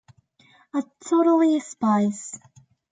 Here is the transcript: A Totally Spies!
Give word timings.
A 0.73 0.81
Totally 1.07 1.59
Spies! 1.59 2.39